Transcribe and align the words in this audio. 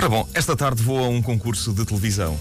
Ora 0.00 0.08
bom, 0.08 0.26
esta 0.32 0.56
tarde 0.56 0.82
vou 0.82 0.98
a 1.04 1.08
um 1.08 1.20
concurso 1.20 1.74
de 1.74 1.84
televisão. 1.84 2.34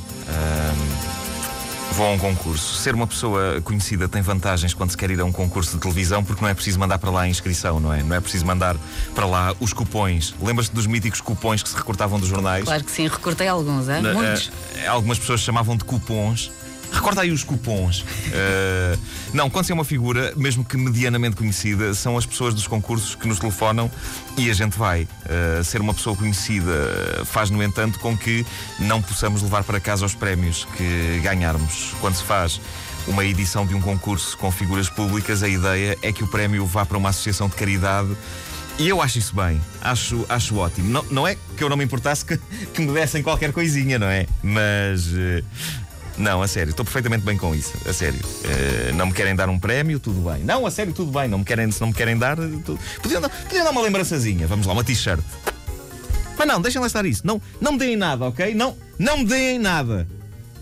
vou 1.91 2.07
a 2.07 2.11
um 2.11 2.17
concurso. 2.17 2.75
Ser 2.75 2.95
uma 2.95 3.05
pessoa 3.05 3.59
conhecida 3.59 4.07
tem 4.07 4.21
vantagens 4.21 4.73
quando 4.73 4.91
se 4.91 4.97
quer 4.97 5.11
ir 5.11 5.19
a 5.19 5.25
um 5.25 5.31
concurso 5.33 5.73
de 5.73 5.81
televisão 5.81 6.23
porque 6.23 6.41
não 6.41 6.47
é 6.47 6.53
preciso 6.53 6.79
mandar 6.79 6.97
para 6.99 7.09
lá 7.11 7.23
a 7.23 7.27
inscrição, 7.27 7.77
não 7.81 7.93
é? 7.93 8.01
Não 8.01 8.15
é 8.15 8.21
preciso 8.21 8.45
mandar 8.45 8.77
para 9.13 9.25
lá 9.25 9.53
os 9.59 9.73
cupões. 9.73 10.33
Lembras-te 10.41 10.73
dos 10.73 10.87
míticos 10.87 11.19
cupões 11.19 11.61
que 11.61 11.67
se 11.67 11.75
recortavam 11.75 12.17
dos 12.17 12.29
jornais? 12.29 12.63
Claro 12.63 12.81
que 12.81 12.91
sim, 12.91 13.09
recortei 13.09 13.49
alguns, 13.49 13.89
hein? 13.89 14.03
muitos. 14.03 14.47
Uh, 14.47 14.51
algumas 14.87 15.19
pessoas 15.19 15.41
chamavam 15.41 15.75
de 15.75 15.83
cupons. 15.83 16.49
Recorda 16.91 17.21
aí 17.21 17.31
os 17.31 17.43
cupons. 17.43 18.01
Uh, 18.01 18.99
não, 19.33 19.49
quando 19.49 19.65
se 19.65 19.71
é 19.71 19.75
uma 19.75 19.85
figura, 19.85 20.33
mesmo 20.35 20.63
que 20.63 20.77
medianamente 20.77 21.35
conhecida, 21.35 21.93
são 21.93 22.17
as 22.17 22.25
pessoas 22.25 22.53
dos 22.53 22.67
concursos 22.67 23.15
que 23.15 23.27
nos 23.27 23.39
telefonam 23.39 23.89
e 24.37 24.49
a 24.49 24.53
gente 24.53 24.77
vai. 24.77 25.03
Uh, 25.03 25.63
ser 25.63 25.81
uma 25.81 25.93
pessoa 25.93 26.15
conhecida 26.15 26.71
faz, 27.25 27.49
no 27.49 27.61
entanto, 27.61 27.99
com 27.99 28.17
que 28.17 28.45
não 28.79 29.01
possamos 29.01 29.41
levar 29.41 29.63
para 29.63 29.79
casa 29.79 30.05
os 30.05 30.15
prémios 30.15 30.65
que 30.75 31.19
ganharmos. 31.21 31.93
Quando 32.01 32.15
se 32.15 32.23
faz 32.23 32.59
uma 33.07 33.25
edição 33.25 33.65
de 33.65 33.73
um 33.73 33.81
concurso 33.81 34.37
com 34.37 34.51
figuras 34.51 34.89
públicas, 34.89 35.43
a 35.43 35.47
ideia 35.47 35.97
é 36.01 36.11
que 36.11 36.23
o 36.23 36.27
prémio 36.27 36.65
vá 36.65 36.85
para 36.85 36.97
uma 36.97 37.09
associação 37.09 37.47
de 37.47 37.55
caridade. 37.55 38.15
E 38.77 38.87
eu 38.87 39.01
acho 39.01 39.19
isso 39.19 39.35
bem, 39.35 39.59
acho, 39.81 40.25
acho 40.29 40.55
ótimo. 40.55 40.89
Não, 40.89 41.03
não 41.11 41.27
é 41.27 41.35
que 41.57 41.61
eu 41.61 41.67
não 41.67 41.75
me 41.75 41.83
importasse 41.83 42.23
que, 42.23 42.39
que 42.73 42.81
me 42.81 42.93
dessem 42.93 43.21
qualquer 43.21 43.51
coisinha, 43.51 43.99
não 43.99 44.07
é? 44.07 44.25
Mas 44.41 45.07
uh, 45.07 45.43
não, 46.19 46.41
a 46.41 46.47
sério, 46.47 46.71
estou 46.71 46.83
perfeitamente 46.83 47.23
bem 47.23 47.37
com 47.37 47.55
isso. 47.55 47.73
A 47.87 47.93
sério. 47.93 48.19
Uh, 48.19 48.93
não 48.95 49.07
me 49.07 49.13
querem 49.13 49.35
dar 49.35 49.49
um 49.49 49.57
prémio, 49.57 49.99
tudo 49.99 50.29
bem. 50.29 50.43
Não, 50.43 50.65
a 50.65 50.71
sério, 50.71 50.93
tudo 50.93 51.11
bem. 51.11 51.29
Não 51.29 51.39
me 51.39 51.45
querem, 51.45 51.71
se 51.71 51.79
não 51.79 51.87
me 51.87 51.93
querem 51.93 52.17
dar. 52.17 52.35
Tudo... 52.35 52.77
Podiam, 53.01 53.21
dar 53.21 53.29
podiam 53.29 53.63
dar 53.63 53.71
uma 53.71 53.81
lembrançazinha. 53.81 54.45
Vamos 54.45 54.67
lá, 54.67 54.73
uma 54.73 54.83
t-shirt. 54.83 55.21
Mas 56.37 56.47
não, 56.47 56.61
deixem 56.61 56.79
lá 56.79 56.87
estar 56.87 57.05
isso. 57.05 57.25
Não, 57.25 57.41
não 57.59 57.73
me 57.73 57.79
deem 57.79 57.95
nada, 57.95 58.25
ok? 58.25 58.53
Não, 58.53 58.77
não 58.97 59.19
me 59.19 59.25
deem 59.25 59.57
nada. 59.57 60.07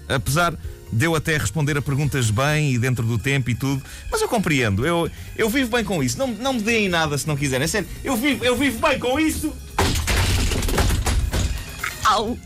Apesar 0.07 0.53
de 0.91 1.05
eu 1.05 1.15
até 1.15 1.37
responder 1.37 1.77
a 1.77 1.81
perguntas 1.81 2.29
bem 2.29 2.73
e 2.73 2.79
dentro 2.79 3.05
do 3.05 3.17
tempo 3.17 3.49
e 3.49 3.55
tudo, 3.55 3.83
mas 4.11 4.21
eu 4.21 4.27
compreendo. 4.27 4.85
Eu, 4.85 5.09
eu 5.35 5.49
vivo 5.49 5.71
bem 5.71 5.83
com 5.83 6.01
isso. 6.03 6.17
Não, 6.17 6.27
não 6.27 6.53
me 6.53 6.61
deem 6.61 6.87
nada 6.87 7.17
se 7.17 7.27
não 7.27 7.35
quiserem. 7.35 7.65
É 7.65 7.67
sério, 7.67 7.87
eu 8.03 8.15
vivo, 8.15 8.45
eu 8.45 8.55
vivo 8.55 8.79
bem 8.87 8.99
com 8.99 9.19
isso. 9.19 9.53
Au! 12.05 12.37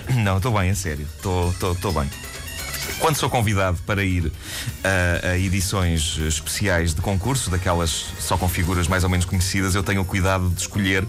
Não, 0.24 0.36
estou 0.36 0.52
bem, 0.52 0.70
a 0.70 0.74
sério. 0.74 1.06
Estou 1.16 1.92
bem. 1.92 2.31
Quando 3.02 3.16
sou 3.16 3.28
convidado 3.28 3.78
para 3.84 4.04
ir 4.04 4.30
a, 4.84 5.30
a, 5.30 5.36
edições 5.36 6.18
especiais 6.18 6.94
de 6.94 7.00
concurso, 7.00 7.50
daquelas 7.50 7.90
só 8.20 8.38
com 8.38 8.48
figuras 8.48 8.86
mais 8.86 9.02
ou 9.02 9.10
menos 9.10 9.26
conhecidas, 9.26 9.74
eu 9.74 9.82
tenho 9.82 10.02
o 10.02 10.04
cuidado 10.04 10.48
de 10.48 10.60
escolher 10.60 11.04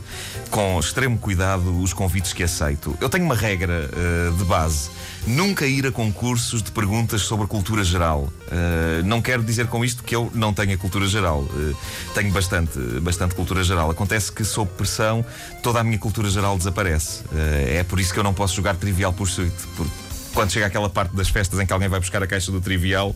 com 0.49 0.80
extremo 0.80 1.19
cuidado 1.19 1.80
os 1.80 1.94
convites 1.94 2.33
que 2.33 2.41
aceito. 2.41 2.98
Eu 2.99 3.09
tenho 3.09 3.23
uma 3.23 3.36
regra 3.36 3.92
uh, 3.93 4.36
de 4.36 4.43
base. 4.43 4.89
Nunca 5.27 5.67
ir 5.67 5.86
a 5.86 5.92
concursos 5.92 6.64
de 6.64 6.71
perguntas 6.71 7.21
sobre 7.21 7.45
cultura 7.45 7.83
geral. 7.83 8.21
Uh, 8.48 9.05
não 9.05 9.21
quero 9.21 9.43
dizer 9.43 9.67
com 9.67 9.86
isto 9.86 10.04
que 10.04 10.15
eu 10.15 10.31
não 10.33 10.52
tenha 10.52 10.75
cultura 10.75 11.05
geral. 11.05 11.42
Uh, 11.42 11.77
tenho 12.15 12.31
bastante, 12.31 12.80
bastante 13.02 13.36
cultura 13.36 13.64
geral. 13.64 13.92
Acontece 13.92 14.31
que, 14.31 14.43
sob 14.43 14.71
pressão, 14.71 15.23
toda 15.61 15.80
a 15.80 15.83
minha 15.83 15.99
cultura 15.99 16.27
geral 16.27 16.58
desaparece. 16.58 17.21
é 17.67 17.83
por 17.83 17.99
isso 17.99 18.11
que 18.11 18.20
eu 18.20 18.23
não 18.23 18.33
posso 18.33 18.55
jogar 18.55 18.75
Trivial 18.77 19.14
Pursuit. 19.14 19.54
Porque 19.77 20.12
quando 20.33 20.52
chega 20.52 20.66
aquela 20.66 20.89
parte 20.89 21.16
das 21.16 21.30
festas 21.30 21.60
em 21.60 21.66
que 21.66 21.73
alguém 21.73 21.88
vai 21.88 21.99
buscar 21.99 22.21
a 22.23 22.27
caixa 22.27 22.52
do 22.52 22.60
trivial, 22.60 23.16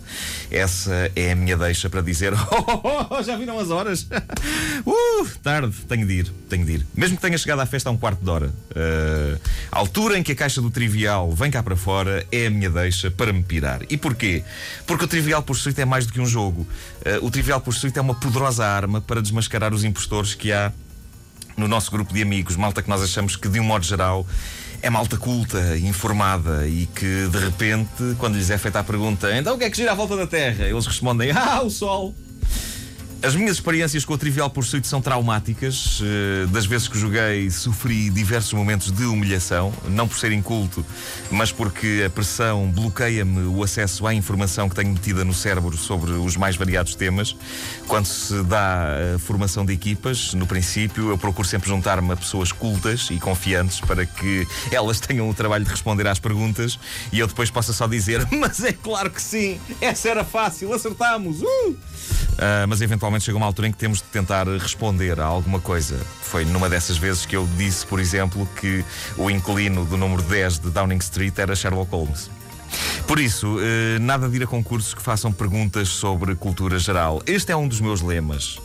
essa 0.51 1.11
é 1.15 1.31
a 1.31 1.35
minha 1.35 1.57
deixa 1.57 1.89
para 1.89 2.01
dizer: 2.01 2.33
oh, 2.51 2.81
oh, 2.83 3.07
oh 3.09 3.23
já 3.23 3.35
viram 3.35 3.59
as 3.59 3.69
horas? 3.69 4.07
uh, 4.85 5.27
tarde, 5.41 5.75
tenho 5.87 6.07
de 6.07 6.13
ir, 6.13 6.31
tenho 6.49 6.65
de 6.65 6.73
ir. 6.73 6.87
Mesmo 6.95 7.17
que 7.17 7.21
tenha 7.21 7.37
chegado 7.37 7.59
à 7.59 7.65
festa 7.65 7.89
a 7.89 7.91
um 7.91 7.97
quarto 7.97 8.23
de 8.23 8.29
hora, 8.29 8.47
uh, 8.47 9.39
a 9.71 9.79
altura 9.79 10.17
em 10.17 10.23
que 10.23 10.31
a 10.31 10.35
caixa 10.35 10.61
do 10.61 10.69
trivial 10.69 11.31
vem 11.31 11.51
cá 11.51 11.61
para 11.63 11.75
fora 11.75 12.25
é 12.31 12.47
a 12.47 12.49
minha 12.49 12.69
deixa 12.69 13.09
para 13.09 13.33
me 13.33 13.43
pirar. 13.43 13.81
E 13.89 13.97
porquê? 13.97 14.43
Porque 14.85 15.05
o 15.05 15.07
Trivial 15.07 15.41
Pursuit 15.41 15.79
é 15.81 15.85
mais 15.85 16.05
do 16.05 16.13
que 16.13 16.21
um 16.21 16.25
jogo. 16.25 16.67
Uh, 17.01 17.25
o 17.25 17.31
Trivial 17.31 17.59
Pursuit 17.59 17.97
é 17.97 18.01
uma 18.01 18.15
poderosa 18.15 18.65
arma 18.65 19.01
para 19.01 19.21
desmascarar 19.21 19.73
os 19.73 19.83
impostores 19.83 20.33
que 20.33 20.51
há 20.51 20.71
no 21.57 21.67
nosso 21.67 21.89
grupo 21.89 22.13
de 22.13 22.21
amigos, 22.21 22.55
malta 22.55 22.83
que 22.83 22.89
nós 22.89 23.01
achamos 23.01 23.35
que, 23.35 23.49
de 23.49 23.59
um 23.59 23.63
modo 23.63 23.83
geral, 23.83 24.25
é 24.81 24.89
malta 24.89 25.17
culta, 25.17 25.77
informada 25.77 26.67
e 26.67 26.85
que 26.87 27.27
de 27.27 27.37
repente, 27.37 28.15
quando 28.17 28.35
lhes 28.35 28.49
é 28.49 28.57
feita 28.57 28.79
a 28.79 28.83
pergunta, 28.83 29.35
então 29.35 29.55
o 29.55 29.57
que 29.57 29.65
é 29.65 29.69
que 29.69 29.77
gira 29.77 29.91
à 29.91 29.95
volta 29.95 30.15
da 30.15 30.27
Terra? 30.27 30.65
Eles 30.65 30.85
respondem, 30.85 31.31
ah, 31.35 31.61
o 31.63 31.69
Sol. 31.69 32.13
As 33.23 33.35
minhas 33.35 33.55
experiências 33.55 34.05
com 34.05 34.13
o 34.13 34.17
Trivial 34.17 34.47
Pursuit 34.47 34.85
são 34.87 35.01
traumáticas. 35.01 36.01
Eh, 36.03 36.45
das 36.47 36.67
vezes 36.67 36.87
que 36.87 36.99
joguei, 36.99 37.49
sofri 37.49 38.11
diversos 38.11 38.53
momentos 38.53 38.91
de 38.91 39.05
humilhação, 39.05 39.73
não 39.89 40.07
por 40.07 40.17
ser 40.19 40.31
inculto, 40.31 40.85
mas 41.31 41.51
porque 41.51 42.03
a 42.05 42.09
pressão 42.11 42.69
bloqueia-me 42.69 43.47
o 43.47 43.63
acesso 43.63 44.05
à 44.05 44.13
informação 44.13 44.69
que 44.69 44.75
tenho 44.75 44.91
metida 44.91 45.25
no 45.25 45.33
cérebro 45.33 45.75
sobre 45.75 46.11
os 46.11 46.37
mais 46.37 46.55
variados 46.55 46.93
temas. 46.93 47.35
Quando 47.87 48.05
se 48.05 48.43
dá 48.43 49.15
a 49.15 49.19
formação 49.19 49.65
de 49.65 49.73
equipas, 49.73 50.35
no 50.35 50.45
princípio, 50.45 51.09
eu 51.09 51.17
procuro 51.17 51.47
sempre 51.47 51.69
juntar-me 51.69 52.13
a 52.13 52.15
pessoas 52.15 52.51
cultas 52.51 53.09
e 53.09 53.19
confiantes 53.19 53.79
para 53.79 54.05
que 54.05 54.47
elas 54.71 54.99
tenham 55.01 55.27
o 55.27 55.33
trabalho 55.33 55.65
de 55.65 55.71
responder 55.71 56.07
às 56.07 56.19
perguntas 56.19 56.79
e 57.11 57.17
eu 57.17 57.25
depois 57.25 57.49
possa 57.49 57.73
só 57.73 57.87
dizer: 57.87 58.27
Mas 58.31 58.63
é 58.63 58.71
claro 58.71 59.09
que 59.09 59.21
sim, 59.21 59.59
essa 59.81 60.07
era 60.07 60.23
fácil, 60.23 60.71
acertamos! 60.71 61.41
Uh! 61.41 61.75
Uh, 62.37 62.67
mas 62.67 62.81
eventualmente 62.81 63.25
chega 63.25 63.35
uma 63.35 63.47
altura 63.47 63.67
em 63.67 63.71
que 63.71 63.77
temos 63.77 63.97
de 63.97 64.05
tentar 64.05 64.47
responder 64.47 65.19
a 65.19 65.25
alguma 65.25 65.59
coisa. 65.59 65.99
Foi 66.21 66.45
numa 66.45 66.69
dessas 66.69 66.97
vezes 66.97 67.25
que 67.25 67.35
eu 67.35 67.47
disse, 67.57 67.85
por 67.85 67.99
exemplo, 67.99 68.47
que 68.59 68.85
o 69.17 69.29
inquilino 69.31 69.83
do 69.85 69.97
número 69.97 70.21
10 70.21 70.59
de 70.59 70.69
Downing 70.69 70.97
Street 70.97 71.37
era 71.39 71.55
Sherlock 71.55 71.91
Holmes. 71.91 72.29
Por 73.07 73.19
isso, 73.19 73.57
uh, 73.57 73.99
nada 73.99 74.29
de 74.29 74.35
ir 74.35 74.43
a 74.43 74.47
concursos 74.47 74.93
que 74.93 75.01
façam 75.01 75.31
perguntas 75.31 75.89
sobre 75.89 76.35
cultura 76.35 76.77
geral. 76.77 77.23
Este 77.25 77.51
é 77.51 77.55
um 77.55 77.67
dos 77.67 77.81
meus 77.81 78.01
lemas. 78.01 78.59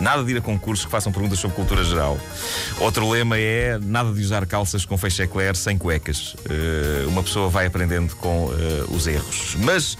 Nada 0.00 0.24
de 0.24 0.30
ir 0.32 0.38
a 0.38 0.40
concursos 0.40 0.86
que 0.86 0.90
façam 0.90 1.12
perguntas 1.12 1.38
sobre 1.38 1.56
cultura 1.56 1.84
geral. 1.84 2.18
Outro 2.78 3.08
lema 3.10 3.36
é 3.36 3.78
nada 3.78 4.10
de 4.12 4.22
usar 4.22 4.46
calças 4.46 4.86
com 4.86 4.96
feixe 4.96 5.22
eclair 5.22 5.54
sem 5.54 5.76
cuecas. 5.76 6.34
Uh, 6.34 7.08
uma 7.08 7.22
pessoa 7.22 7.50
vai 7.50 7.66
aprendendo 7.66 8.16
com 8.16 8.46
uh, 8.46 8.94
os 8.94 9.06
erros. 9.06 9.56
Mas 9.58 9.98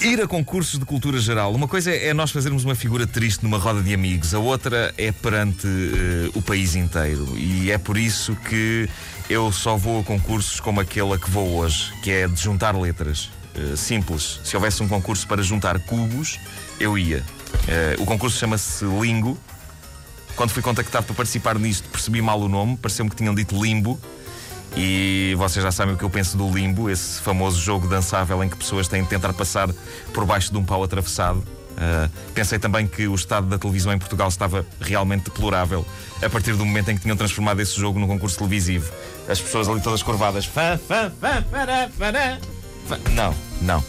Ir 0.00 0.20
a 0.20 0.26
concursos 0.26 0.78
de 0.78 0.84
cultura 0.84 1.18
geral. 1.18 1.54
Uma 1.54 1.66
coisa 1.66 1.90
é 1.90 2.12
nós 2.12 2.30
fazermos 2.30 2.64
uma 2.64 2.74
figura 2.74 3.06
triste 3.06 3.42
numa 3.42 3.58
roda 3.58 3.82
de 3.82 3.94
amigos, 3.94 4.34
a 4.34 4.38
outra 4.38 4.92
é 4.98 5.10
perante 5.10 5.66
uh, 5.66 6.30
o 6.34 6.42
país 6.42 6.74
inteiro. 6.74 7.26
E 7.38 7.70
é 7.70 7.78
por 7.78 7.96
isso 7.96 8.36
que 8.48 8.88
eu 9.30 9.50
só 9.50 9.76
vou 9.76 10.00
a 10.00 10.04
concursos 10.04 10.60
como 10.60 10.80
aquele 10.80 11.14
a 11.14 11.18
que 11.18 11.30
vou 11.30 11.56
hoje, 11.56 11.92
que 12.02 12.10
é 12.10 12.28
de 12.28 12.40
juntar 12.40 12.76
letras. 12.76 13.30
Uh, 13.56 13.76
simples. 13.76 14.40
Se 14.44 14.56
houvesse 14.56 14.82
um 14.82 14.88
concurso 14.88 15.26
para 15.26 15.42
juntar 15.42 15.78
cubos, 15.80 16.38
eu 16.78 16.98
ia. 16.98 17.24
Uh, 17.98 18.02
o 18.02 18.04
concurso 18.04 18.38
chama-se 18.38 18.84
Lingo. 18.84 19.38
Quando 20.36 20.50
fui 20.50 20.62
contactado 20.62 21.06
para 21.06 21.14
participar 21.14 21.58
nisto, 21.58 21.88
percebi 21.88 22.20
mal 22.20 22.40
o 22.40 22.48
nome, 22.48 22.76
pareceu-me 22.76 23.10
que 23.10 23.16
tinham 23.16 23.34
dito 23.34 23.60
Limbo. 23.62 23.98
E 24.76 25.34
vocês 25.36 25.62
já 25.62 25.70
sabem 25.70 25.94
o 25.94 25.98
que 25.98 26.04
eu 26.04 26.10
penso 26.10 26.36
do 26.36 26.50
limbo, 26.50 26.90
esse 26.90 27.20
famoso 27.20 27.60
jogo 27.60 27.86
dançável 27.86 28.42
em 28.42 28.48
que 28.48 28.56
pessoas 28.56 28.88
têm 28.88 29.02
de 29.02 29.08
tentar 29.08 29.32
passar 29.32 29.68
por 30.12 30.24
baixo 30.24 30.50
de 30.50 30.58
um 30.58 30.64
pau 30.64 30.82
atravessado. 30.82 31.38
Uh, 31.74 32.08
pensei 32.32 32.58
também 32.58 32.86
que 32.86 33.06
o 33.08 33.14
estado 33.14 33.48
da 33.48 33.58
televisão 33.58 33.92
em 33.92 33.98
Portugal 33.98 34.28
estava 34.28 34.64
realmente 34.80 35.24
deplorável 35.24 35.84
a 36.22 36.30
partir 36.30 36.54
do 36.54 36.64
momento 36.64 36.90
em 36.90 36.96
que 36.96 37.02
tinham 37.02 37.16
transformado 37.16 37.60
esse 37.60 37.78
jogo 37.78 37.98
num 37.98 38.06
concurso 38.06 38.36
televisivo. 38.38 38.92
As 39.28 39.40
pessoas 39.40 39.68
ali 39.68 39.80
todas 39.80 40.02
curvadas. 40.02 40.44
Fã, 40.44 40.78
fã, 40.78 41.12
fã, 41.20 41.44
fará, 41.50 41.88
fará. 41.96 42.38
Não, 43.12 43.34
não. 43.62 43.84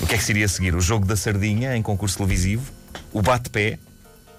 O 0.00 0.06
que 0.06 0.14
é 0.14 0.18
que 0.18 0.24
se 0.24 0.32
iria 0.32 0.48
seguir? 0.48 0.74
O 0.74 0.80
jogo 0.80 1.04
da 1.04 1.16
sardinha 1.16 1.76
em 1.76 1.82
concurso 1.82 2.16
televisivo? 2.18 2.64
O 3.12 3.20
bate-pé? 3.20 3.78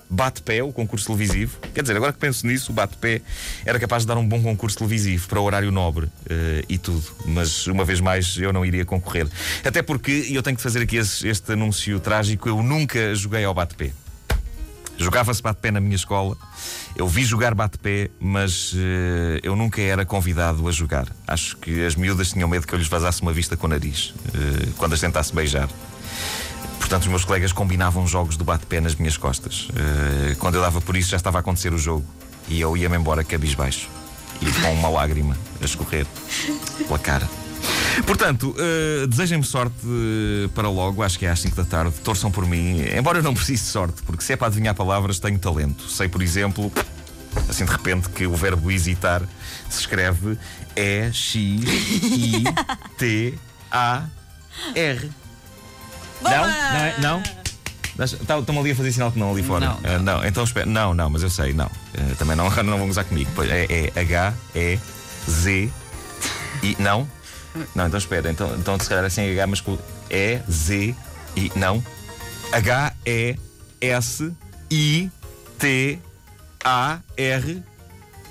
Bate-pé, 0.10 0.64
o 0.64 0.74
concurso 0.74 1.06
televisivo. 1.06 1.60
Quer 1.74 1.82
dizer, 1.82 1.96
agora 1.96 2.12
que 2.12 2.20
penso 2.20 2.48
nisso, 2.48 2.72
o 2.72 2.76
bate-pé 2.76 3.22
era 3.66 3.80
capaz 3.80 4.04
de 4.04 4.08
dar 4.08 4.18
um 4.18 4.28
bom 4.28 4.42
concurso 4.42 4.78
televisivo 4.78 5.28
para 5.28 5.40
o 5.40 5.44
horário 5.44 5.72
nobre 5.72 6.06
uh, 6.06 6.12
e 6.68 6.78
tudo. 6.78 7.06
Mas, 7.26 7.68
uma 7.68 7.86
vez 7.86 8.00
mais, 8.00 8.36
eu 8.38 8.52
não 8.52 8.66
iria 8.66 8.84
concorrer. 8.84 9.28
Até 9.64 9.82
porque, 9.82 10.12
e 10.12 10.36
eu 10.36 10.42
tenho 10.42 10.58
que 10.58 10.64
fazer 10.64 10.82
aqui 10.82 10.98
este, 10.98 11.28
este 11.28 11.54
anúncio 11.54 12.00
trágico, 12.00 12.50
eu 12.50 12.64
nunca 12.64 13.14
joguei 13.14 13.44
ao 13.44 13.54
bate-pé. 13.54 13.92
Jogava-se 14.98 15.42
bate-pé 15.42 15.72
na 15.72 15.80
minha 15.80 15.96
escola. 15.96 16.36
Eu 16.96 17.08
vi 17.08 17.24
jogar 17.24 17.56
bate-pé, 17.56 18.10
mas 18.20 18.74
uh, 18.74 19.40
eu 19.42 19.56
nunca 19.56 19.82
era 19.82 20.04
convidado 20.06 20.68
a 20.68 20.72
jogar. 20.72 21.08
Acho 21.26 21.56
que 21.56 21.86
as 21.86 21.96
miúdas 21.96 22.32
tinham 22.34 22.50
medo 22.50 22.68
que 22.68 22.74
eu 22.74 22.80
lhes 22.80 22.90
vazasse 22.90 23.22
uma 23.22 23.32
vista 23.32 23.56
com 23.56 23.68
o 23.68 23.70
nariz 23.70 24.10
uh, 24.10 24.72
quando 24.76 24.94
as 24.94 25.00
tentasse 25.00 25.34
beijar. 25.34 25.70
Portanto, 26.90 27.04
os 27.04 27.10
meus 27.10 27.24
colegas 27.24 27.54
combinavam 27.54 28.08
jogos 28.08 28.36
do 28.36 28.44
bate-pé 28.44 28.82
nas 28.82 28.96
minhas 28.96 29.16
costas. 29.16 29.70
Uh, 29.70 30.36
quando 30.40 30.56
eu 30.56 30.62
dava 30.62 30.82
por 30.82 30.98
isso, 30.98 31.12
já 31.12 31.18
estava 31.18 31.38
a 31.38 31.42
acontecer 31.42 31.72
o 31.72 31.78
jogo. 31.78 32.04
E 32.48 32.60
eu 32.60 32.76
ia-me 32.76 32.98
embora 32.98 33.24
cabisbaixo. 33.24 33.88
E 34.42 34.52
com 34.60 34.74
uma 34.74 34.90
lágrima 34.90 35.38
a 35.62 35.66
escorrer 35.66 36.08
pela 36.80 36.98
cara. 36.98 37.30
Portanto, 38.08 38.56
uh, 38.58 39.06
desejem-me 39.06 39.44
sorte 39.44 39.76
uh, 39.86 40.50
para 40.50 40.68
logo, 40.68 41.04
acho 41.04 41.20
que 41.20 41.28
é 41.28 41.30
às 41.30 41.40
5 41.42 41.56
da 41.56 41.64
tarde. 41.64 41.94
Torçam 42.04 42.32
por 42.32 42.48
mim, 42.48 42.82
embora 42.98 43.20
eu 43.20 43.24
não 43.24 43.36
precise 43.36 43.64
de 43.64 43.70
sorte, 43.70 44.02
porque 44.02 44.24
se 44.24 44.34
é 44.34 44.36
para 44.36 44.48
adivinhar 44.48 44.74
palavras, 44.74 45.20
tenho 45.20 45.38
talento. 45.38 45.88
Sei, 45.88 46.10
por 46.10 46.24
exemplo, 46.24 46.72
Assim 47.48 47.66
de 47.66 47.72
repente 47.72 48.10
que 48.10 48.26
o 48.26 48.36
verbo 48.36 48.72
hesitar 48.72 49.22
se 49.70 49.82
escreve 49.82 50.40
E-X-I-T-A-R. 50.76 51.70
Não? 56.22 56.32
Não 56.32 56.48
é? 56.48 56.96
Não? 57.00 57.24
Tá, 58.26 58.36
ali 58.60 58.72
a 58.72 58.76
fazer 58.76 58.94
sinal 58.94 59.12
que 59.12 59.20
não 59.20 59.32
ali 59.32 59.44
fora. 59.44 59.66
Não, 59.66 59.76
Uh, 59.76 60.00
não. 60.02 60.26
então 60.26 60.44
espera. 60.44 60.66
Não, 60.66 60.94
não, 60.94 61.10
mas 61.10 61.22
eu 61.22 61.30
sei, 61.30 61.52
não. 61.52 61.66
Uh, 61.66 62.16
também 62.18 62.36
não, 62.36 62.50
não 62.64 62.78
vão 62.78 62.88
usar 62.88 63.04
comigo. 63.04 63.30
Pois 63.36 63.50
é, 63.50 63.92
é 63.94 64.00
H, 64.00 64.34
E, 64.56 64.80
Z, 65.30 65.70
I. 66.64 66.78
Não? 66.80 67.08
Não, 67.76 67.88
então 67.88 67.98
espera. 67.98 68.32
Então, 68.32 68.56
então 68.56 68.80
se 68.80 68.88
calhar 68.88 69.04
é 69.04 69.10
sem 69.10 69.30
H, 69.32 69.48
mas 69.48 69.60
com 69.60 69.78
E, 70.10 70.40
Z, 70.50 70.96
I. 71.36 71.52
Não. 71.56 71.84
H, 72.54 72.94
E, 73.06 73.36
S, 73.82 74.32
I, 74.72 75.12
T, 75.58 76.00
A, 76.64 77.00
R, 77.18 77.64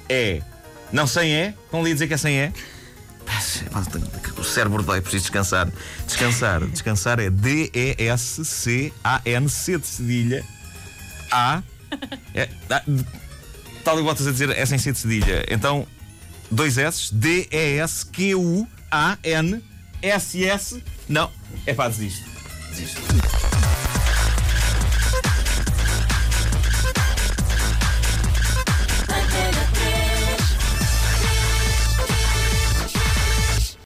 E. 0.08 0.43
Não 0.91 1.06
sem 1.06 1.31
E? 1.31 1.49
Estão 1.49 1.81
ali 1.81 1.91
a 1.91 1.93
dizer 1.93 2.08
que 2.08 2.14
é 2.14 2.17
sem 2.17 2.38
E? 2.38 2.52
O 4.38 4.44
cérebro 4.44 4.82
dói, 4.82 5.00
preciso 5.00 5.25
descansar. 5.25 5.69
Descansar. 6.06 6.64
Descansar 6.67 7.19
é 7.19 7.29
D-E-S-C-A-N-C 7.29 8.19
de 9.79 9.87
cedilha. 9.87 10.44
A. 11.31 11.62
É, 12.35 12.49
tal 13.85 13.99
e 13.99 14.02
botas 14.02 14.26
a 14.26 14.32
dizer 14.32 14.50
é 14.50 14.67
sem 14.67 14.79
C 14.79 14.93
de 14.93 14.99
cedilha. 14.99 15.44
Então, 15.50 15.87
dois 16.50 16.79
S. 16.79 17.14
D-E-S-Q-U-A-N-S-S. 17.14 18.05
Não. 21.08 21.31
É 21.67 21.75
pá, 21.75 21.88
desisto. 21.88 22.25
Desisto. 22.70 23.00